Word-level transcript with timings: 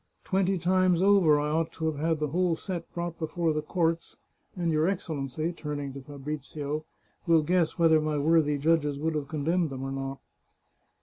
Twenty 0.23 0.57
times 0.57 1.03
over 1.03 1.39
I 1.39 1.49
ought 1.51 1.71
to 1.73 1.85
have 1.85 1.97
had 1.99 2.17
the 2.19 2.29
whole 2.29 2.55
set 2.55 2.91
brought 2.91 3.19
before 3.19 3.53
the 3.53 3.61
courts, 3.61 4.17
and 4.55 4.71
your 4.71 4.87
Excellency" 4.87 5.53
(turning 5.53 5.93
to 5.93 6.01
Fabrizio)" 6.01 6.85
will 7.27 7.43
guess 7.43 7.77
whether 7.77 8.01
my 8.01 8.17
worthy 8.17 8.57
judges 8.57 8.97
would 8.97 9.13
have 9.13 9.27
condemned 9.27 9.69
them 9.69 9.83
or 9.83 9.91
not." 9.91 10.17